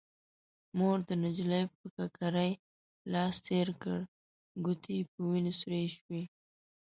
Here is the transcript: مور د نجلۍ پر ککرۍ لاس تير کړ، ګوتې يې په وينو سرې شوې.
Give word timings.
مور 0.77 0.97
د 1.09 1.11
نجلۍ 1.23 1.63
پر 1.75 1.85
ککرۍ 1.95 2.51
لاس 3.13 3.35
تير 3.47 3.67
کړ، 3.81 3.99
ګوتې 4.65 4.93
يې 4.97 5.07
په 5.11 5.19
وينو 5.29 5.53
سرې 5.59 5.83
شوې. 5.95 6.23